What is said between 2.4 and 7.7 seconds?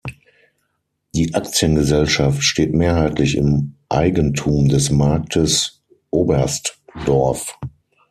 steht mehrheitlich im Eigentum des Marktes Oberstdorf.